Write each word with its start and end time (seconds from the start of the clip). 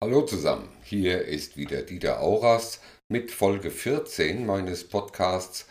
Hallo 0.00 0.22
zusammen, 0.22 0.68
hier 0.84 1.22
ist 1.22 1.56
wieder 1.56 1.82
Dieter 1.82 2.20
Auras 2.20 2.80
mit 3.10 3.32
Folge 3.32 3.72
14 3.72 4.46
meines 4.46 4.86
Podcasts 4.86 5.66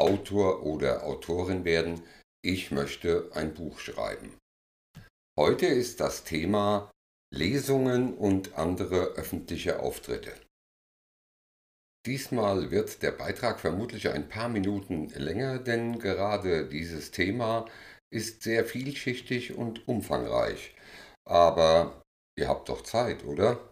Autor 0.00 0.62
oder 0.62 1.02
Autorin 1.02 1.64
werden. 1.64 2.00
Ich 2.44 2.70
möchte 2.70 3.28
ein 3.34 3.54
Buch 3.54 3.80
schreiben. 3.80 4.38
Heute 5.36 5.66
ist 5.66 5.98
das 5.98 6.22
Thema 6.22 6.92
Lesungen 7.34 8.14
und 8.14 8.56
andere 8.56 9.16
öffentliche 9.16 9.80
Auftritte. 9.80 10.32
Diesmal 12.06 12.70
wird 12.70 13.02
der 13.02 13.10
Beitrag 13.10 13.58
vermutlich 13.58 14.10
ein 14.10 14.28
paar 14.28 14.48
Minuten 14.48 15.08
länger, 15.08 15.58
denn 15.58 15.98
gerade 15.98 16.68
dieses 16.68 17.10
Thema 17.10 17.66
ist 18.14 18.44
sehr 18.44 18.64
vielschichtig 18.64 19.56
und 19.56 19.88
umfangreich. 19.88 20.72
Aber 21.28 22.00
ihr 22.38 22.46
habt 22.46 22.68
doch 22.68 22.82
Zeit, 22.82 23.24
oder? 23.24 23.71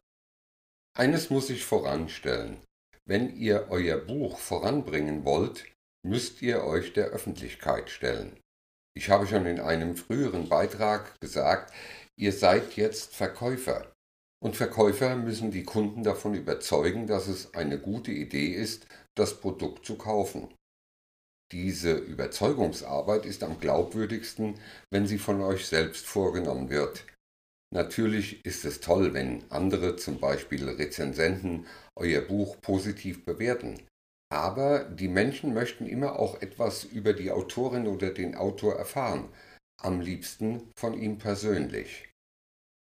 Eines 0.96 1.30
muss 1.30 1.50
ich 1.50 1.64
voranstellen. 1.64 2.58
Wenn 3.06 3.34
ihr 3.36 3.66
euer 3.70 3.96
Buch 3.96 4.38
voranbringen 4.38 5.24
wollt, 5.24 5.66
müsst 6.06 6.42
ihr 6.42 6.64
euch 6.64 6.92
der 6.92 7.06
Öffentlichkeit 7.06 7.90
stellen. 7.90 8.38
Ich 8.96 9.08
habe 9.08 9.26
schon 9.26 9.46
in 9.46 9.60
einem 9.60 9.96
früheren 9.96 10.48
Beitrag 10.48 11.18
gesagt, 11.20 11.72
ihr 12.16 12.32
seid 12.32 12.76
jetzt 12.76 13.14
Verkäufer. 13.14 13.92
Und 14.42 14.56
Verkäufer 14.56 15.16
müssen 15.16 15.50
die 15.50 15.64
Kunden 15.64 16.02
davon 16.02 16.34
überzeugen, 16.34 17.06
dass 17.06 17.28
es 17.28 17.54
eine 17.54 17.78
gute 17.78 18.10
Idee 18.10 18.48
ist, 18.48 18.86
das 19.14 19.40
Produkt 19.40 19.84
zu 19.84 19.96
kaufen. 19.96 20.52
Diese 21.52 21.92
Überzeugungsarbeit 21.92 23.26
ist 23.26 23.42
am 23.42 23.58
glaubwürdigsten, 23.58 24.58
wenn 24.90 25.06
sie 25.06 25.18
von 25.18 25.40
euch 25.40 25.66
selbst 25.66 26.06
vorgenommen 26.06 26.70
wird. 26.70 27.04
Natürlich 27.72 28.44
ist 28.44 28.64
es 28.64 28.80
toll, 28.80 29.14
wenn 29.14 29.44
andere, 29.50 29.96
zum 29.96 30.18
Beispiel 30.18 30.68
Rezensenten, 30.68 31.66
euer 31.96 32.20
Buch 32.20 32.60
positiv 32.60 33.24
bewerten. 33.24 33.86
Aber 34.32 34.84
die 34.84 35.08
Menschen 35.08 35.54
möchten 35.54 35.86
immer 35.86 36.18
auch 36.18 36.40
etwas 36.42 36.84
über 36.84 37.12
die 37.12 37.30
Autorin 37.30 37.86
oder 37.86 38.10
den 38.10 38.34
Autor 38.34 38.76
erfahren, 38.76 39.28
am 39.80 40.00
liebsten 40.00 40.70
von 40.76 40.94
ihm 40.94 41.18
persönlich. 41.18 42.08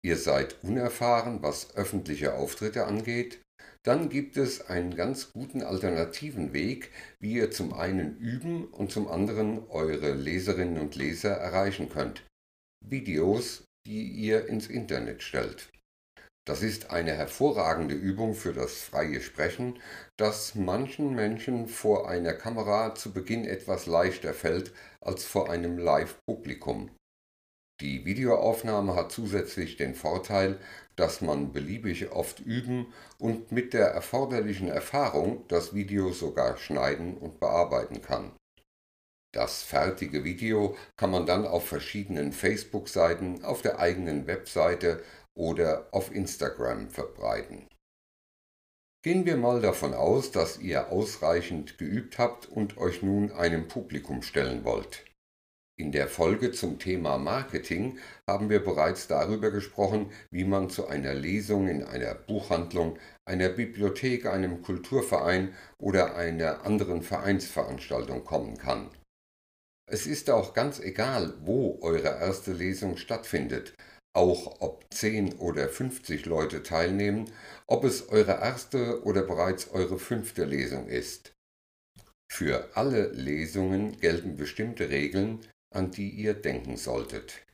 Ihr 0.04 0.16
seid 0.16 0.62
unerfahren, 0.62 1.42
was 1.42 1.74
öffentliche 1.74 2.34
Auftritte 2.34 2.86
angeht, 2.86 3.40
dann 3.82 4.08
gibt 4.08 4.36
es 4.36 4.68
einen 4.68 4.96
ganz 4.96 5.32
guten 5.32 5.62
alternativen 5.62 6.52
Weg, 6.52 6.90
wie 7.20 7.34
ihr 7.34 7.50
zum 7.50 7.72
einen 7.72 8.16
üben 8.18 8.66
und 8.66 8.90
zum 8.90 9.08
anderen 9.08 9.68
eure 9.68 10.12
Leserinnen 10.12 10.78
und 10.78 10.96
Leser 10.96 11.30
erreichen 11.30 11.88
könnt. 11.88 12.24
Videos 12.84 13.65
die 13.86 14.08
ihr 14.08 14.46
ins 14.46 14.66
Internet 14.66 15.22
stellt. 15.22 15.70
Das 16.46 16.62
ist 16.62 16.90
eine 16.90 17.12
hervorragende 17.12 17.94
Übung 17.94 18.34
für 18.34 18.52
das 18.52 18.80
freie 18.82 19.20
Sprechen, 19.20 19.80
das 20.16 20.54
manchen 20.54 21.14
Menschen 21.14 21.66
vor 21.66 22.08
einer 22.08 22.34
Kamera 22.34 22.94
zu 22.94 23.12
Beginn 23.12 23.44
etwas 23.44 23.86
leichter 23.86 24.32
fällt 24.32 24.72
als 25.00 25.24
vor 25.24 25.50
einem 25.50 25.78
Live-Publikum. 25.78 26.90
Die 27.80 28.04
Videoaufnahme 28.04 28.94
hat 28.94 29.12
zusätzlich 29.12 29.76
den 29.76 29.94
Vorteil, 29.94 30.58
dass 30.94 31.20
man 31.20 31.52
beliebig 31.52 32.10
oft 32.10 32.40
üben 32.40 32.92
und 33.18 33.50
mit 33.50 33.74
der 33.74 33.88
erforderlichen 33.88 34.68
Erfahrung 34.68 35.44
das 35.48 35.74
Video 35.74 36.12
sogar 36.12 36.56
schneiden 36.56 37.18
und 37.18 37.40
bearbeiten 37.40 38.02
kann. 38.02 38.35
Das 39.32 39.62
fertige 39.62 40.24
Video 40.24 40.76
kann 40.96 41.10
man 41.10 41.26
dann 41.26 41.46
auf 41.46 41.68
verschiedenen 41.68 42.32
Facebook-Seiten, 42.32 43.44
auf 43.44 43.62
der 43.62 43.78
eigenen 43.78 44.26
Webseite 44.26 45.02
oder 45.34 45.88
auf 45.92 46.14
Instagram 46.14 46.88
verbreiten. 46.90 47.68
Gehen 49.02 49.24
wir 49.24 49.36
mal 49.36 49.60
davon 49.60 49.94
aus, 49.94 50.32
dass 50.32 50.58
ihr 50.58 50.90
ausreichend 50.90 51.78
geübt 51.78 52.18
habt 52.18 52.46
und 52.46 52.76
euch 52.76 53.02
nun 53.02 53.30
einem 53.30 53.68
Publikum 53.68 54.22
stellen 54.22 54.64
wollt. 54.64 55.04
In 55.78 55.92
der 55.92 56.08
Folge 56.08 56.52
zum 56.52 56.78
Thema 56.78 57.18
Marketing 57.18 57.98
haben 58.26 58.48
wir 58.48 58.64
bereits 58.64 59.08
darüber 59.08 59.50
gesprochen, 59.50 60.10
wie 60.30 60.44
man 60.44 60.70
zu 60.70 60.86
einer 60.86 61.12
Lesung 61.12 61.68
in 61.68 61.84
einer 61.84 62.14
Buchhandlung, 62.14 62.98
einer 63.26 63.50
Bibliothek, 63.50 64.24
einem 64.24 64.62
Kulturverein 64.62 65.54
oder 65.78 66.16
einer 66.16 66.64
anderen 66.64 67.02
Vereinsveranstaltung 67.02 68.24
kommen 68.24 68.56
kann. 68.56 68.88
Es 69.88 70.06
ist 70.06 70.30
auch 70.30 70.52
ganz 70.52 70.80
egal, 70.80 71.34
wo 71.42 71.78
eure 71.80 72.18
erste 72.18 72.52
Lesung 72.52 72.96
stattfindet, 72.96 73.74
auch 74.16 74.60
ob 74.60 74.84
10 74.92 75.34
oder 75.34 75.68
50 75.68 76.26
Leute 76.26 76.62
teilnehmen, 76.62 77.30
ob 77.68 77.84
es 77.84 78.08
eure 78.08 78.32
erste 78.32 79.04
oder 79.04 79.22
bereits 79.22 79.70
eure 79.70 79.98
fünfte 79.98 80.44
Lesung 80.44 80.88
ist. 80.88 81.32
Für 82.32 82.76
alle 82.76 83.12
Lesungen 83.12 84.00
gelten 84.00 84.36
bestimmte 84.36 84.90
Regeln, 84.90 85.46
an 85.72 85.92
die 85.92 86.10
ihr 86.10 86.34
denken 86.34 86.76
solltet. 86.76 87.46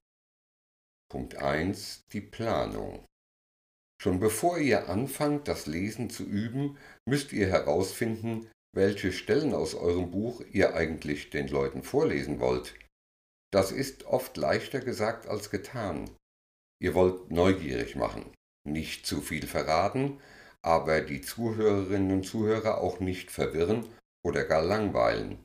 Punkt 1.10 1.36
1. 1.36 2.04
Die 2.12 2.22
Planung. 2.22 3.04
Schon 4.00 4.18
bevor 4.18 4.58
ihr 4.58 4.88
anfangt, 4.88 5.48
das 5.48 5.66
Lesen 5.66 6.08
zu 6.08 6.24
üben, 6.24 6.78
müsst 7.06 7.32
ihr 7.32 7.48
herausfinden, 7.48 8.48
welche 8.74 9.12
Stellen 9.12 9.54
aus 9.54 9.74
eurem 9.74 10.10
Buch 10.10 10.42
ihr 10.50 10.74
eigentlich 10.74 11.30
den 11.30 11.48
Leuten 11.48 11.82
vorlesen 11.82 12.40
wollt. 12.40 12.74
Das 13.52 13.70
ist 13.70 14.04
oft 14.06 14.36
leichter 14.36 14.80
gesagt 14.80 15.26
als 15.26 15.50
getan. 15.50 16.10
Ihr 16.80 16.94
wollt 16.94 17.30
neugierig 17.30 17.96
machen, 17.96 18.24
nicht 18.66 19.06
zu 19.06 19.20
viel 19.20 19.46
verraten, 19.46 20.20
aber 20.62 21.00
die 21.02 21.20
Zuhörerinnen 21.20 22.12
und 22.12 22.24
Zuhörer 22.24 22.78
auch 22.78 23.00
nicht 23.00 23.30
verwirren 23.30 23.86
oder 24.24 24.44
gar 24.44 24.62
langweilen. 24.62 25.44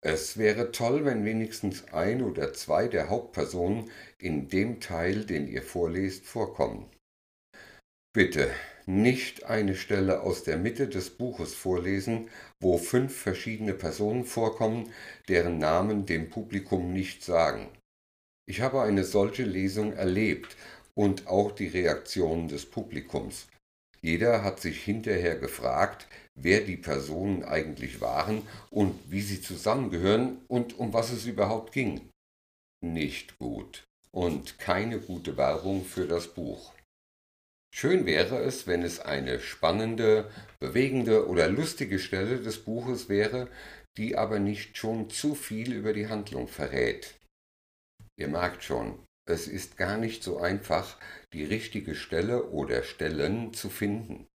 Es 0.00 0.38
wäre 0.38 0.70
toll, 0.70 1.04
wenn 1.04 1.24
wenigstens 1.24 1.92
ein 1.92 2.22
oder 2.22 2.52
zwei 2.54 2.86
der 2.86 3.08
Hauptpersonen 3.08 3.90
in 4.18 4.48
dem 4.48 4.80
Teil, 4.80 5.24
den 5.24 5.48
ihr 5.48 5.62
vorlest, 5.62 6.24
vorkommen. 6.24 6.88
Bitte 8.14 8.50
nicht 8.88 9.44
eine 9.44 9.76
Stelle 9.76 10.22
aus 10.22 10.44
der 10.44 10.56
Mitte 10.56 10.88
des 10.88 11.10
Buches 11.10 11.54
vorlesen, 11.54 12.30
wo 12.58 12.78
fünf 12.78 13.14
verschiedene 13.14 13.74
Personen 13.74 14.24
vorkommen, 14.24 14.90
deren 15.28 15.58
Namen 15.58 16.06
dem 16.06 16.30
Publikum 16.30 16.94
nicht 16.94 17.22
sagen. 17.22 17.68
Ich 18.48 18.62
habe 18.62 18.80
eine 18.80 19.04
solche 19.04 19.44
Lesung 19.44 19.92
erlebt 19.92 20.56
und 20.94 21.26
auch 21.26 21.52
die 21.52 21.66
Reaktionen 21.66 22.48
des 22.48 22.64
Publikums. 22.64 23.48
Jeder 24.00 24.42
hat 24.42 24.58
sich 24.60 24.82
hinterher 24.82 25.36
gefragt, 25.36 26.06
wer 26.34 26.62
die 26.62 26.78
Personen 26.78 27.44
eigentlich 27.44 28.00
waren 28.00 28.40
und 28.70 28.98
wie 29.10 29.20
sie 29.20 29.42
zusammengehören 29.42 30.38
und 30.48 30.78
um 30.78 30.94
was 30.94 31.12
es 31.12 31.26
überhaupt 31.26 31.72
ging. 31.72 32.08
Nicht 32.80 33.38
gut 33.38 33.84
und 34.12 34.58
keine 34.58 34.98
gute 34.98 35.36
Werbung 35.36 35.84
für 35.84 36.06
das 36.06 36.28
Buch. 36.28 36.72
Schön 37.74 38.06
wäre 38.06 38.38
es, 38.38 38.66
wenn 38.66 38.82
es 38.82 39.00
eine 39.00 39.40
spannende, 39.40 40.30
bewegende 40.58 41.28
oder 41.28 41.48
lustige 41.48 41.98
Stelle 41.98 42.40
des 42.40 42.64
Buches 42.64 43.08
wäre, 43.08 43.48
die 43.96 44.16
aber 44.16 44.38
nicht 44.38 44.76
schon 44.76 45.10
zu 45.10 45.34
viel 45.34 45.72
über 45.72 45.92
die 45.92 46.08
Handlung 46.08 46.48
verrät. 46.48 47.18
Ihr 48.16 48.28
merkt 48.28 48.64
schon, 48.64 49.04
es 49.28 49.46
ist 49.46 49.76
gar 49.76 49.98
nicht 49.98 50.22
so 50.22 50.38
einfach, 50.38 50.96
die 51.32 51.44
richtige 51.44 51.94
Stelle 51.94 52.46
oder 52.46 52.82
Stellen 52.82 53.52
zu 53.52 53.68
finden. 53.68 54.26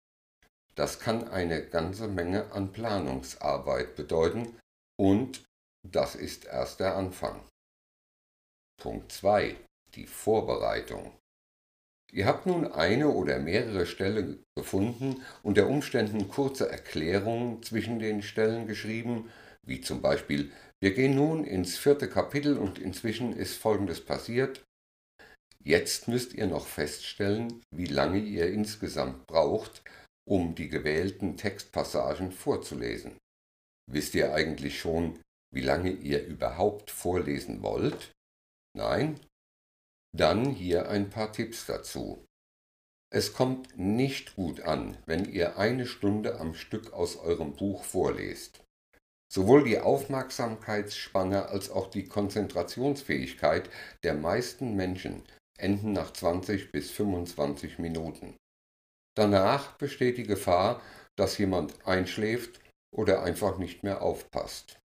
Das 0.75 1.01
kann 1.01 1.29
eine 1.29 1.65
ganze 1.67 2.09
Menge 2.09 2.53
an 2.53 2.73
Planungsarbeit 2.73 3.97
bedeuten 3.97 4.59
und 4.99 5.45
das 5.83 6.15
ist 6.15 6.45
erst 6.45 6.81
der 6.81 6.97
Anfang. 6.97 7.43
Punkt 8.81 9.13
2. 9.13 9.57
Die 9.95 10.07
Vorbereitung. 10.07 11.13
Ihr 12.15 12.27
habt 12.27 12.45
nun 12.45 12.71
eine 12.71 13.09
oder 13.09 13.39
mehrere 13.39 13.87
Stellen 13.87 14.45
gefunden, 14.55 15.23
unter 15.43 15.67
Umständen 15.67 16.29
kurze 16.29 16.69
Erklärungen 16.69 17.63
zwischen 17.63 17.99
den 17.99 18.23
Stellen 18.23 18.67
geschrieben, 18.67 19.31
wie 19.63 19.81
zum 19.81 20.03
Beispiel 20.03 20.53
Wir 20.81 20.93
gehen 20.93 21.15
nun 21.15 21.45
ins 21.45 21.79
vierte 21.79 22.09
Kapitel 22.09 22.59
und 22.59 22.79
inzwischen 22.79 23.33
ist 23.33 23.57
Folgendes 23.57 24.05
passiert. 24.05 24.63
Jetzt 25.65 26.09
müsst 26.09 26.35
ihr 26.35 26.47
noch 26.47 26.67
feststellen, 26.67 27.63
wie 27.71 27.87
lange 27.87 28.19
ihr 28.19 28.51
insgesamt 28.51 29.27
braucht, 29.27 29.83
um 30.29 30.55
die 30.55 30.69
gewählten 30.69 31.37
Textpassagen 31.37 32.33
vorzulesen. 32.33 33.17
Wisst 33.91 34.15
ihr 34.15 34.35
eigentlich 34.35 34.79
schon, 34.79 35.19
wie 35.55 35.61
lange 35.61 35.91
ihr 35.91 36.27
überhaupt 36.27 36.91
vorlesen 36.91 37.63
wollt? 37.63 38.13
Nein? 38.77 39.19
Dann 40.15 40.51
hier 40.51 40.89
ein 40.89 41.09
paar 41.09 41.33
Tipps 41.33 41.65
dazu. 41.67 42.27
Es 43.11 43.33
kommt 43.33 43.79
nicht 43.79 44.37
gut 44.37 44.61
an, 44.61 44.97
wenn 45.07 45.25
ihr 45.25 45.59
eine 45.59 45.87
Stunde 45.87 46.39
am 46.39 46.55
Stück 46.55 46.93
aus 46.93 47.17
eurem 47.17 47.57
Buch 47.57 47.85
vorlest. 47.85 48.63
Sowohl 49.33 49.65
die 49.65 49.79
Aufmerksamkeitsspanne 49.79 51.49
als 51.49 51.71
auch 51.71 51.89
die 51.89 52.07
Konzentrationsfähigkeit 52.07 53.71
der 54.03 54.15
meisten 54.15 54.77
Menschen 54.77 55.23
enden 55.57 55.93
nach 55.93 56.13
20 56.13 56.73
bis 56.73 56.91
25 56.91 57.79
Minuten. 57.79 58.37
Danach 59.15 59.73
besteht 59.79 60.19
die 60.19 60.27
Gefahr, 60.27 60.83
dass 61.17 61.39
jemand 61.39 61.87
einschläft 61.87 62.61
oder 62.95 63.23
einfach 63.23 63.59
nicht 63.59 63.83
mehr 63.83 64.03
aufpasst. 64.03 64.82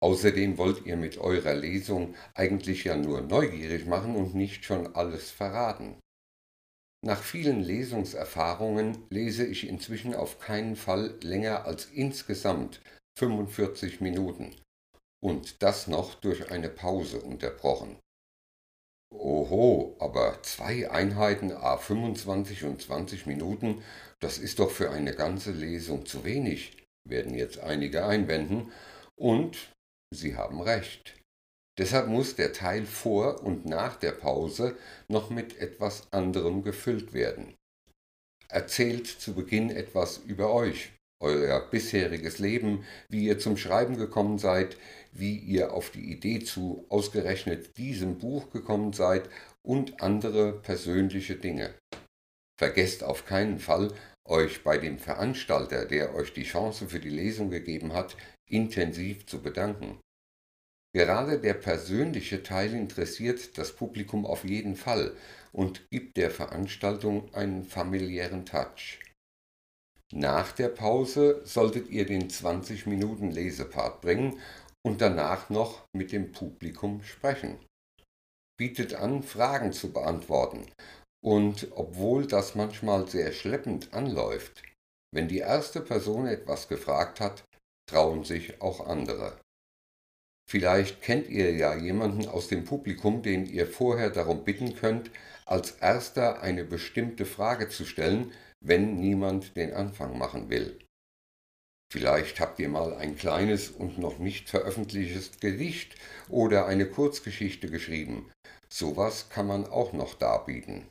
Außerdem 0.00 0.58
wollt 0.58 0.86
ihr 0.86 0.96
mit 0.96 1.18
eurer 1.18 1.54
Lesung 1.54 2.14
eigentlich 2.34 2.84
ja 2.84 2.96
nur 2.96 3.20
neugierig 3.20 3.86
machen 3.86 4.14
und 4.14 4.34
nicht 4.34 4.64
schon 4.64 4.94
alles 4.94 5.30
verraten. 5.30 5.98
Nach 7.04 7.22
vielen 7.22 7.62
Lesungserfahrungen 7.62 9.06
lese 9.10 9.46
ich 9.46 9.68
inzwischen 9.68 10.14
auf 10.14 10.40
keinen 10.40 10.76
Fall 10.76 11.16
länger 11.22 11.64
als 11.64 11.86
insgesamt 11.86 12.80
45 13.18 14.00
Minuten 14.00 14.54
und 15.20 15.62
das 15.62 15.86
noch 15.86 16.14
durch 16.14 16.50
eine 16.50 16.68
Pause 16.68 17.20
unterbrochen. 17.20 17.98
Oho, 19.10 19.96
aber 20.00 20.42
zwei 20.42 20.90
Einheiten 20.90 21.52
a 21.52 21.76
25 21.76 22.64
und 22.64 22.82
20 22.82 23.26
Minuten, 23.26 23.82
das 24.20 24.38
ist 24.38 24.58
doch 24.58 24.70
für 24.70 24.90
eine 24.90 25.14
ganze 25.14 25.52
Lesung 25.52 26.04
zu 26.04 26.24
wenig, 26.24 26.76
werden 27.08 27.34
jetzt 27.34 27.58
einige 27.58 28.04
einwenden, 28.04 28.70
und 29.16 29.72
Sie 30.10 30.36
haben 30.36 30.60
recht. 30.60 31.14
Deshalb 31.78 32.08
muss 32.08 32.34
der 32.34 32.52
Teil 32.52 32.86
vor 32.86 33.42
und 33.44 33.64
nach 33.64 33.96
der 33.96 34.12
Pause 34.12 34.76
noch 35.06 35.30
mit 35.30 35.58
etwas 35.58 36.12
anderem 36.12 36.62
gefüllt 36.62 37.12
werden. 37.12 37.54
Erzählt 38.48 39.06
zu 39.06 39.34
Beginn 39.34 39.70
etwas 39.70 40.18
über 40.18 40.52
euch, 40.52 40.92
euer 41.20 41.60
bisheriges 41.70 42.38
Leben, 42.38 42.84
wie 43.08 43.26
ihr 43.26 43.38
zum 43.38 43.56
Schreiben 43.56 43.96
gekommen 43.96 44.38
seid, 44.38 44.76
wie 45.12 45.36
ihr 45.36 45.72
auf 45.72 45.90
die 45.90 46.10
Idee 46.12 46.40
zu 46.40 46.86
ausgerechnet 46.88 47.76
diesem 47.76 48.18
Buch 48.18 48.50
gekommen 48.50 48.92
seid 48.92 49.28
und 49.62 50.00
andere 50.00 50.52
persönliche 50.60 51.36
Dinge. 51.36 51.74
Vergesst 52.58 53.04
auf 53.04 53.24
keinen 53.24 53.60
Fall, 53.60 53.92
euch 54.24 54.64
bei 54.64 54.78
dem 54.78 54.98
Veranstalter, 54.98 55.84
der 55.86 56.14
euch 56.14 56.32
die 56.32 56.44
Chance 56.44 56.88
für 56.88 57.00
die 57.00 57.08
Lesung 57.08 57.50
gegeben 57.50 57.92
hat, 57.92 58.16
intensiv 58.50 59.26
zu 59.26 59.40
bedanken. 59.40 60.00
Gerade 60.94 61.38
der 61.38 61.54
persönliche 61.54 62.42
Teil 62.42 62.74
interessiert 62.74 63.58
das 63.58 63.74
Publikum 63.74 64.24
auf 64.24 64.44
jeden 64.44 64.74
Fall 64.74 65.14
und 65.52 65.88
gibt 65.90 66.16
der 66.16 66.30
Veranstaltung 66.30 67.32
einen 67.34 67.64
familiären 67.64 68.46
Touch. 68.46 69.00
Nach 70.12 70.52
der 70.52 70.68
Pause 70.68 71.42
solltet 71.44 71.90
ihr 71.90 72.06
den 72.06 72.30
20 72.30 72.86
Minuten 72.86 73.30
Lesepart 73.30 74.00
bringen 74.00 74.40
und 74.82 75.02
danach 75.02 75.50
noch 75.50 75.84
mit 75.94 76.12
dem 76.12 76.32
Publikum 76.32 77.02
sprechen. 77.02 77.58
Bietet 78.58 78.94
an, 78.94 79.22
Fragen 79.22 79.72
zu 79.72 79.92
beantworten. 79.92 80.66
Und 81.22 81.68
obwohl 81.72 82.26
das 82.26 82.54
manchmal 82.54 83.06
sehr 83.08 83.32
schleppend 83.32 83.92
anläuft, 83.92 84.62
wenn 85.12 85.28
die 85.28 85.38
erste 85.38 85.80
Person 85.80 86.26
etwas 86.26 86.68
gefragt 86.68 87.20
hat, 87.20 87.44
trauen 87.88 88.24
sich 88.24 88.62
auch 88.62 88.86
andere. 88.86 89.40
Vielleicht 90.48 91.02
kennt 91.02 91.28
ihr 91.28 91.52
ja 91.52 91.74
jemanden 91.74 92.26
aus 92.26 92.48
dem 92.48 92.64
Publikum, 92.64 93.22
den 93.22 93.44
ihr 93.44 93.66
vorher 93.66 94.10
darum 94.10 94.44
bitten 94.44 94.74
könnt, 94.74 95.10
als 95.44 95.72
erster 95.72 96.40
eine 96.40 96.64
bestimmte 96.64 97.26
Frage 97.26 97.68
zu 97.68 97.84
stellen, 97.84 98.32
wenn 98.64 98.98
niemand 98.98 99.56
den 99.56 99.74
Anfang 99.74 100.16
machen 100.16 100.48
will. 100.48 100.78
Vielleicht 101.90 102.40
habt 102.40 102.58
ihr 102.60 102.68
mal 102.68 102.94
ein 102.94 103.16
kleines 103.16 103.70
und 103.70 103.98
noch 103.98 104.18
nicht 104.18 104.50
veröffentlichtes 104.50 105.38
Gedicht 105.40 105.94
oder 106.28 106.66
eine 106.66 106.86
Kurzgeschichte 106.86 107.70
geschrieben. 107.70 108.30
Sowas 108.68 109.30
kann 109.30 109.46
man 109.46 109.66
auch 109.66 109.92
noch 109.94 110.14
darbieten. 110.14 110.88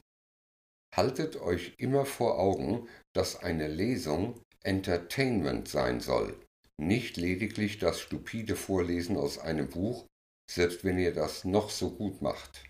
Haltet 0.96 1.40
euch 1.40 1.74
immer 1.78 2.06
vor 2.06 2.40
Augen, 2.40 2.88
dass 3.14 3.44
eine 3.44 3.68
Lesung 3.68 4.40
Entertainment 4.64 5.68
sein 5.68 6.00
soll, 6.00 6.36
nicht 6.79 7.18
lediglich 7.18 7.79
das 7.79 8.00
stupide 8.00 8.56
Vorlesen 8.56 9.18
aus 9.18 9.39
einem 9.39 9.69
Buch, 9.69 10.06
selbst 10.50 10.83
wenn 10.83 11.00
ihr 11.00 11.13
das 11.13 11.44
noch 11.45 11.69
so 11.69 11.91
gut 11.91 12.21
macht. 12.21 12.63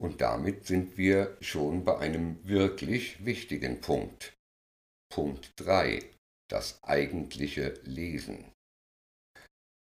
Und 0.00 0.20
damit 0.20 0.66
sind 0.66 0.96
wir 0.96 1.36
schon 1.40 1.84
bei 1.84 1.98
einem 1.98 2.46
wirklich 2.46 3.24
wichtigen 3.24 3.80
Punkt. 3.80 4.34
Punkt 5.12 5.52
3 5.56 6.00
das 6.52 6.82
eigentliche 6.82 7.80
Lesen. 7.84 8.52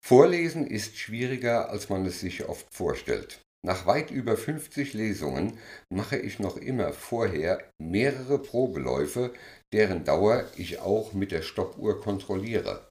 Vorlesen 0.04 0.66
ist 0.66 0.98
schwieriger, 0.98 1.70
als 1.70 1.90
man 1.90 2.06
es 2.06 2.22
sich 2.22 2.46
oft 2.46 2.74
vorstellt. 2.74 3.42
Nach 3.64 3.86
weit 3.86 4.10
über 4.10 4.38
50 4.38 4.94
Lesungen 4.94 5.60
mache 5.94 6.18
ich 6.18 6.40
noch 6.40 6.58
immer 6.58 6.94
vorher 6.94 7.70
mehrere 7.78 8.40
Probeläufe, 8.40 9.34
deren 9.74 10.04
Dauer 10.06 10.50
ich 10.56 10.80
auch 10.80 11.14
mit 11.14 11.32
der 11.32 11.44
Stoppuhr 11.44 12.02
kontrolliere. 12.02 12.91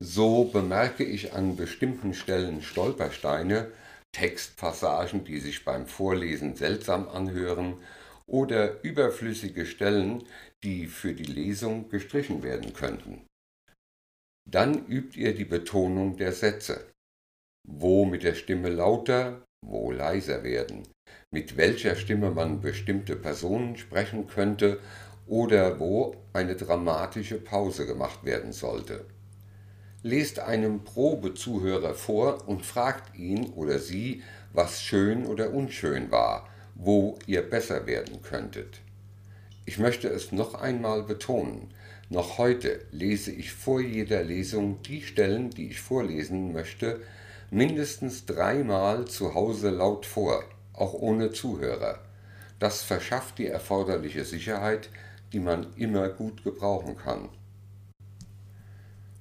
So 0.00 0.44
bemerke 0.44 1.02
ich 1.02 1.32
an 1.32 1.56
bestimmten 1.56 2.14
Stellen 2.14 2.62
Stolpersteine, 2.62 3.72
Textpassagen, 4.12 5.24
die 5.24 5.40
sich 5.40 5.64
beim 5.64 5.86
Vorlesen 5.86 6.54
seltsam 6.54 7.08
anhören 7.08 7.78
oder 8.26 8.82
überflüssige 8.84 9.66
Stellen, 9.66 10.22
die 10.62 10.86
für 10.86 11.14
die 11.14 11.24
Lesung 11.24 11.88
gestrichen 11.88 12.42
werden 12.42 12.74
könnten. 12.74 13.26
Dann 14.48 14.86
übt 14.86 15.18
ihr 15.18 15.34
die 15.34 15.44
Betonung 15.44 16.16
der 16.16 16.32
Sätze. 16.32 16.90
Wo 17.68 18.04
mit 18.04 18.22
der 18.22 18.34
Stimme 18.34 18.70
lauter, 18.70 19.44
wo 19.66 19.90
leiser 19.90 20.44
werden, 20.44 20.86
mit 21.30 21.56
welcher 21.56 21.96
Stimme 21.96 22.30
man 22.30 22.60
bestimmte 22.60 23.16
Personen 23.16 23.76
sprechen 23.76 24.26
könnte 24.28 24.80
oder 25.26 25.80
wo 25.80 26.16
eine 26.32 26.56
dramatische 26.56 27.38
Pause 27.38 27.84
gemacht 27.84 28.24
werden 28.24 28.52
sollte. 28.52 29.04
Lest 30.08 30.38
einem 30.38 30.84
Probezuhörer 30.84 31.92
vor 31.92 32.48
und 32.48 32.64
fragt 32.64 33.14
ihn 33.14 33.44
oder 33.50 33.78
sie, 33.78 34.22
was 34.54 34.80
schön 34.80 35.26
oder 35.26 35.52
unschön 35.52 36.10
war, 36.10 36.48
wo 36.74 37.18
ihr 37.26 37.42
besser 37.42 37.86
werden 37.86 38.22
könntet. 38.22 38.80
Ich 39.66 39.78
möchte 39.78 40.08
es 40.08 40.32
noch 40.32 40.54
einmal 40.54 41.02
betonen. 41.02 41.74
Noch 42.08 42.38
heute 42.38 42.80
lese 42.90 43.32
ich 43.32 43.52
vor 43.52 43.82
jeder 43.82 44.22
Lesung 44.22 44.80
die 44.80 45.02
Stellen, 45.02 45.50
die 45.50 45.68
ich 45.68 45.80
vorlesen 45.82 46.54
möchte, 46.54 47.02
mindestens 47.50 48.24
dreimal 48.24 49.04
zu 49.04 49.34
Hause 49.34 49.68
laut 49.68 50.06
vor, 50.06 50.42
auch 50.72 50.94
ohne 50.94 51.32
Zuhörer. 51.32 51.98
Das 52.58 52.80
verschafft 52.80 53.36
die 53.36 53.48
erforderliche 53.48 54.24
Sicherheit, 54.24 54.88
die 55.34 55.40
man 55.40 55.66
immer 55.76 56.08
gut 56.08 56.44
gebrauchen 56.44 56.96
kann. 56.96 57.28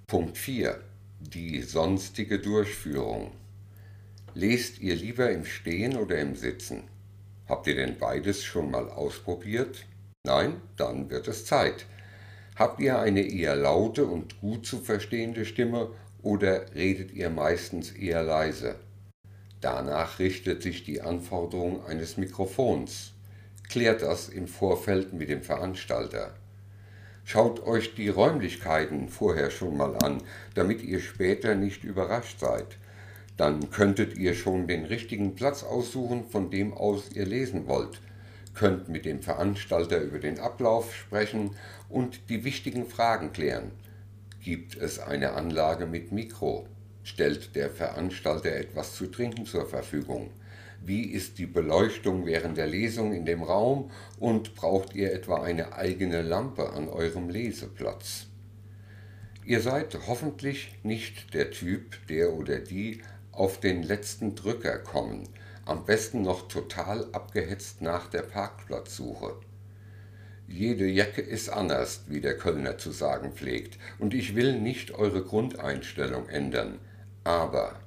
Punkt 0.10 0.38
4. 0.38 0.80
Die 1.20 1.62
sonstige 1.64 2.40
Durchführung. 2.40 3.32
Lest 4.36 4.80
ihr 4.80 4.96
lieber 4.96 5.30
im 5.30 5.44
Stehen 5.44 5.98
oder 5.98 6.18
im 6.20 6.34
Sitzen? 6.38 6.84
Habt 7.50 7.68
ihr 7.68 7.76
denn 7.76 7.98
beides 7.98 8.42
schon 8.42 8.72
mal 8.72 8.90
ausprobiert? 8.90 9.86
Nein, 10.24 10.62
dann 10.78 11.10
wird 11.10 11.28
es 11.28 11.46
Zeit. 11.46 11.86
Habt 12.56 12.80
ihr 12.80 13.00
eine 13.00 13.20
eher 13.20 13.58
laute 13.58 14.06
und 14.06 14.40
gut 14.40 14.66
zu 14.66 14.80
verstehende 14.80 15.44
Stimme 15.44 15.90
oder 16.22 16.74
redet 16.74 17.12
ihr 17.12 17.30
meistens 17.30 17.92
eher 17.92 18.24
leise? 18.24 18.76
Danach 19.60 20.20
richtet 20.20 20.64
sich 20.64 20.86
die 20.86 21.02
Anforderung 21.02 21.86
eines 21.86 22.16
Mikrofons. 22.16 23.12
Klärt 23.68 24.04
das 24.04 24.30
im 24.30 24.48
Vorfeld 24.48 25.12
mit 25.12 25.28
dem 25.28 25.44
Veranstalter. 25.44 26.34
Schaut 27.30 27.62
euch 27.68 27.94
die 27.94 28.10
Räumlichkeiten 28.10 29.10
vorher 29.10 29.52
schon 29.52 29.78
mal 29.78 29.96
an, 29.98 30.24
damit 30.56 30.82
ihr 30.82 31.00
später 31.00 31.54
nicht 31.54 31.84
überrascht 31.84 32.40
seid. 32.40 32.78
Dann 33.36 33.70
könntet 33.70 34.18
ihr 34.18 34.34
schon 34.34 34.66
den 34.66 34.86
richtigen 34.86 35.36
Platz 35.36 35.64
aussuchen, 35.64 36.26
von 36.26 36.50
dem 36.50 36.74
aus 36.74 37.12
ihr 37.14 37.26
lesen 37.26 37.68
wollt 37.68 38.00
könnt 38.58 38.90
mit 38.90 39.06
dem 39.06 39.22
Veranstalter 39.22 40.02
über 40.02 40.18
den 40.18 40.40
Ablauf 40.40 40.94
sprechen 40.96 41.52
und 41.90 42.30
die 42.30 42.44
wichtigen 42.44 42.88
Fragen 42.88 43.32
klären. 43.32 43.72
Gibt 44.44 44.76
es 44.76 45.00
eine 45.00 45.34
Anlage 45.34 45.86
mit 45.86 46.12
Mikro? 46.12 46.66
Stellt 47.04 47.56
der 47.56 47.70
Veranstalter 47.70 48.52
etwas 48.52 48.96
zu 48.96 49.08
trinken 49.08 49.46
zur 49.46 49.68
Verfügung? 49.68 50.32
Wie 50.88 51.04
ist 51.04 51.38
die 51.38 51.48
Beleuchtung 51.48 52.26
während 52.26 52.58
der 52.58 52.68
Lesung 52.68 53.12
in 53.12 53.26
dem 53.26 53.44
Raum 53.44 53.92
und 54.20 54.56
braucht 54.56 54.96
ihr 54.96 55.12
etwa 55.12 55.44
eine 55.44 55.74
eigene 55.74 56.22
Lampe 56.22 56.70
an 56.70 56.88
eurem 56.88 57.28
Leseplatz? 57.28 58.28
Ihr 59.44 59.60
seid 59.60 59.98
hoffentlich 60.08 60.74
nicht 60.84 61.34
der 61.34 61.52
Typ, 61.52 62.08
der 62.08 62.32
oder 62.32 62.60
die 62.60 63.02
auf 63.34 63.60
den 63.60 63.84
letzten 63.84 64.36
Drücker 64.36 64.78
kommen 64.78 65.28
am 65.66 65.84
besten 65.84 66.22
noch 66.22 66.48
total 66.48 67.06
abgehetzt 67.12 67.82
nach 67.82 68.08
der 68.08 68.22
Parkplatzsuche. 68.22 69.36
Jede 70.48 70.88
Jacke 70.88 71.22
ist 71.22 71.50
anders, 71.50 72.04
wie 72.08 72.22
der 72.22 72.38
Kölner 72.38 72.78
zu 72.78 72.92
sagen 72.92 73.34
pflegt, 73.34 73.78
und 74.00 74.14
ich 74.14 74.38
will 74.38 74.58
nicht 74.58 74.92
eure 74.92 75.22
Grundeinstellung 75.22 76.30
ändern, 76.30 76.80
aber 77.26 77.82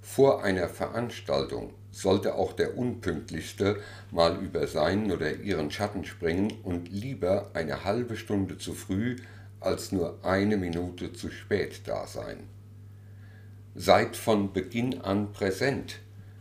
vor 0.00 0.42
einer 0.42 0.68
Veranstaltung 0.68 1.72
sollte 1.94 2.34
auch 2.34 2.52
der 2.52 2.76
Unpünktlichste 2.76 3.80
mal 4.10 4.42
über 4.42 4.66
seinen 4.66 5.12
oder 5.12 5.36
ihren 5.36 5.70
Schatten 5.70 6.04
springen 6.04 6.52
und 6.62 6.90
lieber 6.90 7.50
eine 7.54 7.84
halbe 7.84 8.16
Stunde 8.16 8.58
zu 8.58 8.74
früh 8.74 9.16
als 9.60 9.92
nur 9.92 10.18
eine 10.24 10.56
Minute 10.56 11.12
zu 11.12 11.30
spät 11.30 11.82
da 11.86 12.06
sein. 12.06 12.48
Seid 13.74 14.16
von 14.16 14.52
Beginn 14.52 15.00
an 15.00 15.32
präsent. 15.32 16.00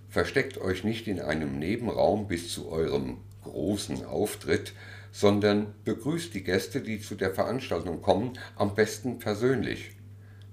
Versteckt 0.10 0.58
euch 0.60 0.84
nicht 0.84 1.08
in 1.08 1.20
einem 1.20 1.58
Nebenraum 1.58 2.28
bis 2.28 2.52
zu 2.52 2.70
eurem 2.70 3.18
großen 3.44 4.06
Auftritt, 4.06 4.74
sondern 5.12 5.74
begrüßt 5.84 6.34
die 6.34 6.44
Gäste, 6.44 6.82
die 6.82 7.00
zu 7.00 7.16
der 7.16 7.32
Veranstaltung 7.32 8.02
kommen, 8.02 8.34
am 8.56 8.74
besten 8.76 9.20
persönlich. 9.20 9.92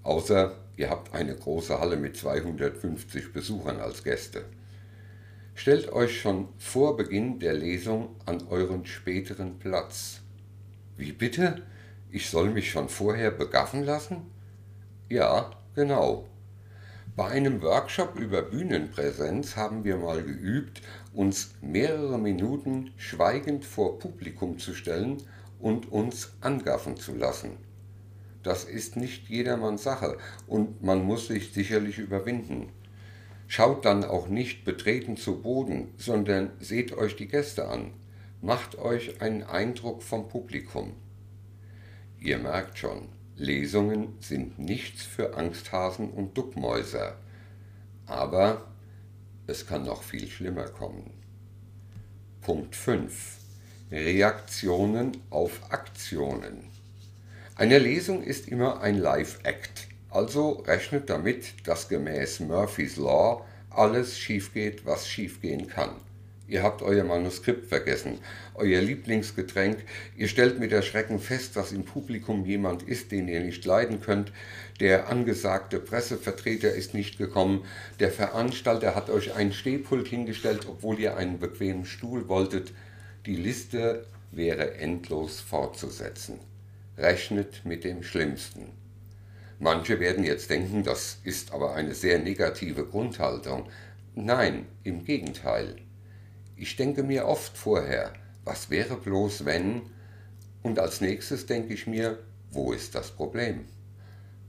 Außer 0.02 0.56
ihr 0.76 0.90
habt 0.90 1.14
eine 1.14 1.34
große 1.34 1.78
Halle 1.78 1.96
mit 1.96 2.16
250 2.16 3.32
Besuchern 3.32 3.80
als 3.80 4.04
Gäste. 4.04 4.44
Stellt 5.54 5.92
euch 5.92 6.20
schon 6.20 6.48
vor 6.58 6.96
Beginn 6.96 7.38
der 7.38 7.54
Lesung 7.54 8.16
an 8.26 8.46
euren 8.48 8.86
späteren 8.86 9.58
Platz. 9.58 10.20
Wie 10.96 11.12
bitte? 11.12 11.62
Ich 12.10 12.30
soll 12.30 12.50
mich 12.50 12.70
schon 12.70 12.88
vorher 12.88 13.30
begaffen 13.30 13.84
lassen? 13.84 14.22
Ja, 15.08 15.50
genau. 15.74 16.26
Bei 17.16 17.26
einem 17.26 17.60
Workshop 17.60 18.18
über 18.18 18.42
Bühnenpräsenz 18.42 19.56
haben 19.56 19.84
wir 19.84 19.96
mal 19.96 20.22
geübt, 20.22 20.80
uns 21.12 21.54
mehrere 21.60 22.18
Minuten 22.18 22.92
schweigend 22.96 23.64
vor 23.64 23.98
Publikum 23.98 24.58
zu 24.58 24.74
stellen 24.74 25.18
und 25.58 25.92
uns 25.92 26.32
angaffen 26.40 26.96
zu 26.96 27.14
lassen. 27.14 27.58
Das 28.42 28.64
ist 28.64 28.96
nicht 28.96 29.28
jedermanns 29.28 29.82
Sache 29.82 30.16
und 30.46 30.82
man 30.82 31.04
muss 31.04 31.26
sich 31.26 31.52
sicherlich 31.52 31.98
überwinden. 31.98 32.70
Schaut 33.52 33.84
dann 33.84 34.04
auch 34.04 34.28
nicht 34.28 34.64
betreten 34.64 35.16
zu 35.16 35.42
Boden, 35.42 35.92
sondern 35.96 36.52
seht 36.60 36.96
euch 36.96 37.16
die 37.16 37.26
Gäste 37.26 37.66
an. 37.66 37.90
Macht 38.40 38.78
euch 38.78 39.20
einen 39.20 39.42
Eindruck 39.42 40.04
vom 40.04 40.28
Publikum. 40.28 40.92
Ihr 42.20 42.38
merkt 42.38 42.78
schon, 42.78 43.08
Lesungen 43.34 44.14
sind 44.20 44.60
nichts 44.60 45.02
für 45.02 45.34
Angsthasen 45.36 46.10
und 46.10 46.38
Duckmäuser. 46.38 47.16
Aber 48.06 48.68
es 49.48 49.66
kann 49.66 49.84
noch 49.84 50.04
viel 50.04 50.28
schlimmer 50.28 50.68
kommen. 50.68 51.10
Punkt 52.42 52.76
5. 52.76 53.38
Reaktionen 53.90 55.16
auf 55.28 55.72
Aktionen. 55.72 56.68
Eine 57.56 57.80
Lesung 57.80 58.22
ist 58.22 58.46
immer 58.46 58.80
ein 58.80 58.96
Live-Act, 58.96 59.88
also 60.10 60.62
rechnet 60.66 61.08
damit, 61.08 61.66
dass 61.66 61.88
gemäß 61.88 62.40
Murphys 62.40 62.96
Law 62.96 63.44
alles 63.70 64.18
schief 64.18 64.52
geht, 64.52 64.84
was 64.84 65.08
schiefgehen 65.08 65.68
kann. 65.68 65.90
Ihr 66.50 66.64
habt 66.64 66.82
euer 66.82 67.04
Manuskript 67.04 67.68
vergessen, 67.68 68.18
euer 68.56 68.80
Lieblingsgetränk, 68.80 69.84
ihr 70.16 70.26
stellt 70.26 70.58
mit 70.58 70.72
Erschrecken 70.72 71.20
fest, 71.20 71.54
dass 71.54 71.70
im 71.70 71.84
Publikum 71.84 72.44
jemand 72.44 72.82
ist, 72.82 73.12
den 73.12 73.28
ihr 73.28 73.38
nicht 73.38 73.64
leiden 73.64 74.00
könnt, 74.00 74.32
der 74.80 75.08
angesagte 75.08 75.78
Pressevertreter 75.78 76.72
ist 76.72 76.92
nicht 76.92 77.18
gekommen, 77.18 77.64
der 78.00 78.10
Veranstalter 78.10 78.96
hat 78.96 79.10
euch 79.10 79.34
ein 79.34 79.52
Stehpult 79.52 80.08
hingestellt, 80.08 80.66
obwohl 80.68 80.98
ihr 80.98 81.16
einen 81.16 81.38
bequemen 81.38 81.86
Stuhl 81.86 82.26
wolltet. 82.26 82.72
Die 83.26 83.36
Liste 83.36 84.06
wäre 84.32 84.74
endlos 84.74 85.38
fortzusetzen. 85.38 86.40
Rechnet 86.98 87.64
mit 87.64 87.84
dem 87.84 88.02
Schlimmsten. 88.02 88.79
Manche 89.62 90.00
werden 90.00 90.24
jetzt 90.24 90.48
denken, 90.48 90.84
das 90.84 91.18
ist 91.22 91.52
aber 91.52 91.74
eine 91.74 91.94
sehr 91.94 92.18
negative 92.18 92.86
Grundhaltung. 92.86 93.66
Nein, 94.14 94.64
im 94.84 95.04
Gegenteil. 95.04 95.76
Ich 96.56 96.76
denke 96.76 97.02
mir 97.02 97.26
oft 97.26 97.58
vorher, 97.58 98.14
was 98.42 98.70
wäre 98.70 98.96
bloß 98.96 99.44
wenn? 99.44 99.82
Und 100.62 100.78
als 100.78 101.02
nächstes 101.02 101.44
denke 101.44 101.74
ich 101.74 101.86
mir, 101.86 102.18
wo 102.50 102.72
ist 102.72 102.94
das 102.94 103.10
Problem? 103.10 103.66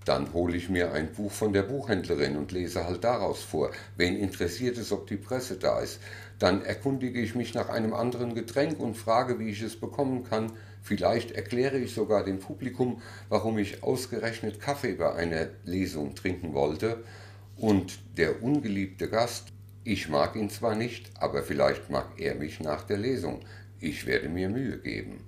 Dann 0.05 0.31
hole 0.31 0.55
ich 0.55 0.69
mir 0.69 0.93
ein 0.93 1.11
Buch 1.11 1.31
von 1.31 1.51
der 1.51 1.63
Buchhändlerin 1.63 2.37
und 2.37 2.53
lese 2.53 2.85
halt 2.85 3.03
daraus 3.03 3.43
vor. 3.43 3.71
Wen 3.97 4.15
interessiert 4.15 4.77
es, 4.77 4.93
ob 4.93 5.07
die 5.07 5.17
Presse 5.17 5.57
da 5.57 5.81
ist? 5.81 5.99
Dann 6.39 6.63
erkundige 6.63 7.19
ich 7.19 7.35
mich 7.35 7.53
nach 7.53 7.67
einem 7.67 7.93
anderen 7.93 8.33
Getränk 8.33 8.79
und 8.79 8.95
frage, 8.95 9.39
wie 9.39 9.49
ich 9.49 9.61
es 9.61 9.77
bekommen 9.77 10.23
kann. 10.23 10.53
Vielleicht 10.81 11.31
erkläre 11.31 11.77
ich 11.77 11.93
sogar 11.93 12.23
dem 12.23 12.39
Publikum, 12.39 13.01
warum 13.29 13.57
ich 13.57 13.83
ausgerechnet 13.83 14.59
Kaffee 14.59 14.93
bei 14.93 15.13
einer 15.13 15.47
Lesung 15.63 16.15
trinken 16.15 16.53
wollte. 16.53 17.03
Und 17.55 17.99
der 18.17 18.41
ungeliebte 18.41 19.09
Gast 19.09 19.51
ich 19.83 20.09
mag 20.09 20.35
ihn 20.35 20.49
zwar 20.51 20.75
nicht, 20.75 21.09
aber 21.19 21.41
vielleicht 21.41 21.89
mag 21.89 22.19
er 22.19 22.35
mich 22.35 22.59
nach 22.59 22.83
der 22.83 22.97
Lesung. 22.97 23.39
Ich 23.79 24.05
werde 24.05 24.29
mir 24.29 24.47
Mühe 24.47 24.77
geben. 24.77 25.23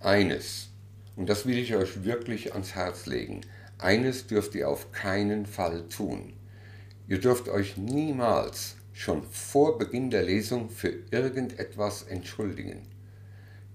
Eines, 0.00 0.70
und 1.16 1.28
das 1.28 1.44
will 1.44 1.58
ich 1.58 1.76
euch 1.76 2.02
wirklich 2.02 2.54
ans 2.54 2.74
Herz 2.74 3.04
legen, 3.04 3.42
eines 3.76 4.26
dürft 4.26 4.54
ihr 4.54 4.70
auf 4.70 4.90
keinen 4.92 5.44
Fall 5.44 5.86
tun. 5.88 6.32
Ihr 7.08 7.20
dürft 7.20 7.50
euch 7.50 7.76
niemals 7.76 8.76
schon 8.94 9.22
vor 9.24 9.76
Beginn 9.76 10.10
der 10.10 10.22
Lesung 10.22 10.70
für 10.70 10.94
irgendetwas 11.10 12.04
entschuldigen. 12.04 12.80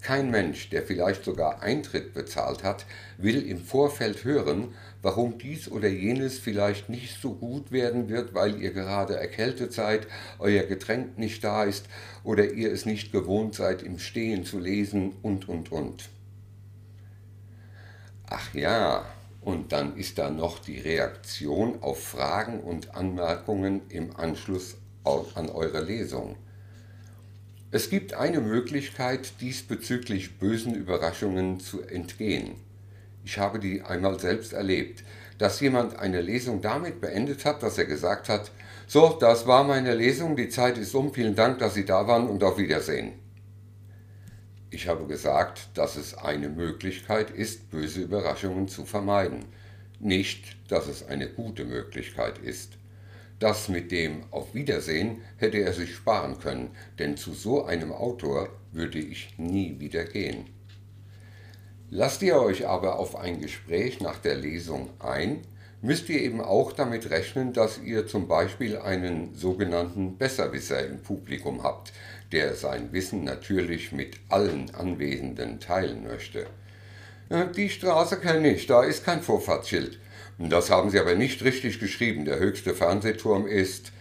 Kein 0.00 0.30
Mensch, 0.30 0.70
der 0.70 0.82
vielleicht 0.82 1.24
sogar 1.24 1.60
Eintritt 1.60 2.14
bezahlt 2.14 2.62
hat, 2.62 2.86
will 3.16 3.42
im 3.42 3.58
Vorfeld 3.58 4.24
hören, 4.24 4.74
warum 5.02 5.38
dies 5.38 5.68
oder 5.68 5.88
jenes 5.88 6.38
vielleicht 6.38 6.88
nicht 6.88 7.20
so 7.20 7.34
gut 7.34 7.72
werden 7.72 8.08
wird, 8.08 8.32
weil 8.32 8.60
ihr 8.62 8.72
gerade 8.72 9.16
erkältet 9.16 9.72
seid, 9.72 10.06
euer 10.38 10.62
Getränk 10.62 11.18
nicht 11.18 11.42
da 11.42 11.64
ist 11.64 11.86
oder 12.22 12.52
ihr 12.52 12.72
es 12.72 12.86
nicht 12.86 13.10
gewohnt 13.10 13.54
seid, 13.54 13.82
im 13.82 13.98
Stehen 13.98 14.44
zu 14.44 14.60
lesen 14.60 15.14
und, 15.22 15.48
und, 15.48 15.72
und. 15.72 16.08
Ach 18.26 18.54
ja, 18.54 19.04
und 19.40 19.72
dann 19.72 19.96
ist 19.96 20.18
da 20.18 20.30
noch 20.30 20.58
die 20.58 20.78
Reaktion 20.78 21.82
auf 21.82 22.02
Fragen 22.02 22.60
und 22.60 22.94
Anmerkungen 22.94 23.82
im 23.88 24.14
Anschluss 24.16 24.76
an 25.34 25.48
eure 25.48 25.82
Lesung. 25.82 26.36
Es 27.70 27.90
gibt 27.90 28.14
eine 28.14 28.40
Möglichkeit, 28.40 29.42
diesbezüglich 29.42 30.38
bösen 30.38 30.74
Überraschungen 30.74 31.60
zu 31.60 31.82
entgehen. 31.82 32.52
Ich 33.26 33.36
habe 33.36 33.58
die 33.58 33.82
einmal 33.82 34.18
selbst 34.18 34.54
erlebt, 34.54 35.04
dass 35.36 35.60
jemand 35.60 35.98
eine 35.98 36.22
Lesung 36.22 36.62
damit 36.62 37.02
beendet 37.02 37.44
hat, 37.44 37.62
dass 37.62 37.76
er 37.76 37.84
gesagt 37.84 38.30
hat, 38.30 38.50
so, 38.86 39.18
das 39.20 39.46
war 39.46 39.64
meine 39.64 39.94
Lesung, 39.94 40.34
die 40.34 40.48
Zeit 40.48 40.78
ist 40.78 40.94
um, 40.94 41.12
vielen 41.12 41.34
Dank, 41.34 41.58
dass 41.58 41.74
Sie 41.74 41.84
da 41.84 42.08
waren 42.08 42.26
und 42.26 42.42
auf 42.42 42.56
Wiedersehen. 42.56 43.12
Ich 44.70 44.88
habe 44.88 45.06
gesagt, 45.06 45.68
dass 45.74 45.96
es 45.96 46.16
eine 46.16 46.48
Möglichkeit 46.48 47.30
ist, 47.30 47.70
böse 47.70 48.00
Überraschungen 48.00 48.68
zu 48.68 48.86
vermeiden, 48.86 49.44
nicht, 50.00 50.56
dass 50.70 50.86
es 50.86 51.06
eine 51.06 51.28
gute 51.28 51.66
Möglichkeit 51.66 52.38
ist. 52.38 52.78
Das 53.38 53.68
mit 53.68 53.92
dem 53.92 54.24
Auf 54.32 54.54
Wiedersehen 54.54 55.22
hätte 55.36 55.58
er 55.58 55.72
sich 55.72 55.94
sparen 55.94 56.38
können, 56.40 56.70
denn 56.98 57.16
zu 57.16 57.32
so 57.32 57.64
einem 57.64 57.92
Autor 57.92 58.48
würde 58.72 58.98
ich 58.98 59.38
nie 59.38 59.78
wieder 59.78 60.04
gehen. 60.04 60.46
Lasst 61.90 62.22
ihr 62.22 62.40
euch 62.40 62.66
aber 62.66 62.98
auf 62.98 63.16
ein 63.16 63.40
Gespräch 63.40 64.00
nach 64.00 64.18
der 64.18 64.34
Lesung 64.34 64.90
ein, 64.98 65.42
müsst 65.80 66.08
ihr 66.08 66.20
eben 66.20 66.40
auch 66.40 66.72
damit 66.72 67.10
rechnen, 67.10 67.52
dass 67.52 67.78
ihr 67.78 68.06
zum 68.06 68.26
Beispiel 68.26 68.76
einen 68.76 69.34
sogenannten 69.34 70.18
Besserwisser 70.18 70.84
im 70.84 71.00
Publikum 71.02 71.62
habt, 71.62 71.92
der 72.32 72.54
sein 72.56 72.92
Wissen 72.92 73.24
natürlich 73.24 73.92
mit 73.92 74.16
allen 74.28 74.74
Anwesenden 74.74 75.60
teilen 75.60 76.04
möchte. 76.04 76.46
Äh, 77.28 77.46
die 77.56 77.70
Straße 77.70 78.18
kenne 78.18 78.52
ich, 78.52 78.66
da 78.66 78.82
ist 78.82 79.04
kein 79.04 79.22
Vorfahrtsschild. 79.22 79.98
Das 80.38 80.70
haben 80.70 80.90
Sie 80.90 81.00
aber 81.00 81.16
nicht 81.16 81.42
richtig 81.42 81.80
geschrieben. 81.80 82.24
Der 82.24 82.38
höchste 82.38 82.74
Fernsehturm 82.74 83.46
ist 83.46 83.92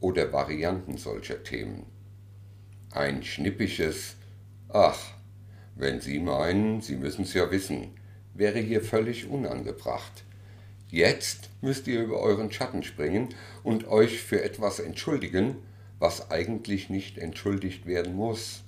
oder 0.00 0.32
Varianten 0.32 0.96
solcher 0.96 1.42
Themen. 1.42 1.86
Ein 2.92 3.24
schnippisches 3.24 4.16
Ach, 4.68 4.98
wenn 5.74 6.00
Sie 6.00 6.20
meinen, 6.20 6.80
Sie 6.80 6.96
müssen 6.96 7.22
es 7.22 7.34
ja 7.34 7.50
wissen, 7.50 7.90
wäre 8.32 8.58
hier 8.58 8.80
völlig 8.80 9.28
unangebracht. 9.28 10.24
Jetzt 10.88 11.50
müsst 11.62 11.86
ihr 11.86 12.02
über 12.02 12.20
euren 12.20 12.52
Schatten 12.52 12.82
springen 12.82 13.30
und 13.62 13.88
euch 13.88 14.22
für 14.22 14.42
etwas 14.42 14.78
entschuldigen, 14.78 15.56
was 15.98 16.30
eigentlich 16.30 16.90
nicht 16.90 17.18
entschuldigt 17.18 17.86
werden 17.86 18.14
muss. 18.14 18.62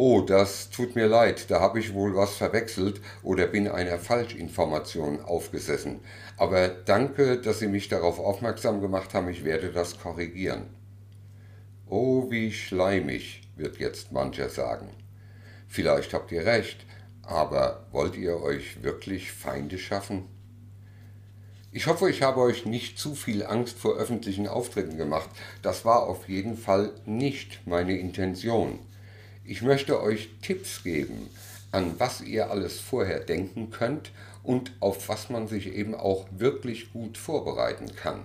Oh, 0.00 0.20
das 0.20 0.70
tut 0.70 0.94
mir 0.94 1.08
leid, 1.08 1.50
da 1.50 1.58
habe 1.58 1.80
ich 1.80 1.92
wohl 1.92 2.14
was 2.14 2.36
verwechselt 2.36 3.00
oder 3.24 3.48
bin 3.48 3.66
einer 3.66 3.98
Falschinformation 3.98 5.20
aufgesessen. 5.20 5.98
Aber 6.36 6.68
danke, 6.68 7.40
dass 7.40 7.58
Sie 7.58 7.66
mich 7.66 7.88
darauf 7.88 8.20
aufmerksam 8.20 8.80
gemacht 8.80 9.12
haben, 9.12 9.28
ich 9.28 9.42
werde 9.42 9.72
das 9.72 9.98
korrigieren. 9.98 10.68
Oh, 11.88 12.30
wie 12.30 12.52
schleimig, 12.52 13.40
wird 13.56 13.78
jetzt 13.78 14.12
mancher 14.12 14.48
sagen. 14.50 14.90
Vielleicht 15.66 16.14
habt 16.14 16.30
ihr 16.30 16.46
recht, 16.46 16.86
aber 17.22 17.88
wollt 17.90 18.16
ihr 18.16 18.40
euch 18.40 18.84
wirklich 18.84 19.32
Feinde 19.32 19.78
schaffen? 19.78 20.26
Ich 21.72 21.88
hoffe, 21.88 22.08
ich 22.08 22.22
habe 22.22 22.40
euch 22.40 22.66
nicht 22.66 23.00
zu 23.00 23.16
viel 23.16 23.44
Angst 23.44 23.76
vor 23.76 23.96
öffentlichen 23.96 24.46
Auftritten 24.46 24.96
gemacht. 24.96 25.30
Das 25.62 25.84
war 25.84 26.04
auf 26.04 26.28
jeden 26.28 26.56
Fall 26.56 26.92
nicht 27.04 27.66
meine 27.66 27.98
Intention. 27.98 28.78
Ich 29.50 29.62
möchte 29.62 30.02
euch 30.02 30.28
Tipps 30.42 30.82
geben, 30.82 31.30
an 31.72 31.94
was 31.96 32.20
ihr 32.20 32.50
alles 32.50 32.80
vorher 32.80 33.20
denken 33.20 33.70
könnt 33.70 34.12
und 34.42 34.72
auf 34.78 35.08
was 35.08 35.30
man 35.30 35.48
sich 35.48 35.74
eben 35.74 35.94
auch 35.94 36.26
wirklich 36.36 36.92
gut 36.92 37.16
vorbereiten 37.16 37.96
kann. 37.96 38.20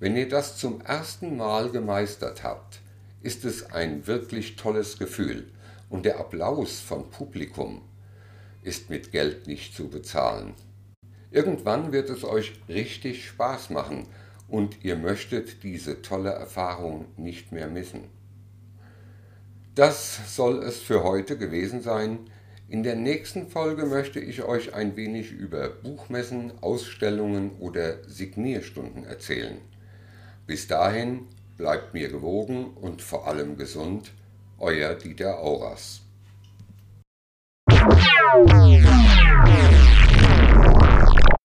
Wenn 0.00 0.16
ihr 0.16 0.26
das 0.26 0.56
zum 0.56 0.80
ersten 0.80 1.36
Mal 1.36 1.68
gemeistert 1.68 2.44
habt, 2.44 2.80
ist 3.22 3.44
es 3.44 3.70
ein 3.72 4.06
wirklich 4.06 4.56
tolles 4.56 4.98
Gefühl 4.98 5.50
und 5.90 6.06
der 6.06 6.18
Applaus 6.18 6.80
vom 6.80 7.10
Publikum 7.10 7.82
ist 8.62 8.88
mit 8.88 9.12
Geld 9.12 9.46
nicht 9.46 9.76
zu 9.76 9.90
bezahlen. 9.90 10.54
Irgendwann 11.30 11.92
wird 11.92 12.08
es 12.08 12.24
euch 12.24 12.54
richtig 12.70 13.26
Spaß 13.26 13.68
machen 13.68 14.06
und 14.48 14.82
ihr 14.82 14.96
möchtet 14.96 15.62
diese 15.62 16.00
tolle 16.00 16.30
Erfahrung 16.30 17.04
nicht 17.18 17.52
mehr 17.52 17.68
missen. 17.68 18.16
Das 19.76 20.34
soll 20.34 20.62
es 20.62 20.78
für 20.78 21.04
heute 21.04 21.36
gewesen 21.36 21.82
sein. 21.82 22.30
In 22.66 22.82
der 22.82 22.96
nächsten 22.96 23.46
Folge 23.46 23.84
möchte 23.84 24.18
ich 24.18 24.42
euch 24.42 24.72
ein 24.72 24.96
wenig 24.96 25.32
über 25.32 25.68
Buchmessen, 25.68 26.52
Ausstellungen 26.62 27.50
oder 27.60 28.02
Signierstunden 28.08 29.04
erzählen. 29.04 29.58
Bis 30.46 30.66
dahin 30.66 31.26
bleibt 31.58 31.92
mir 31.92 32.08
gewogen 32.08 32.68
und 32.80 33.02
vor 33.02 33.28
allem 33.28 33.58
gesund, 33.58 34.12
euer 34.58 34.94
Dieter 34.94 35.40
Auras. 35.40 36.00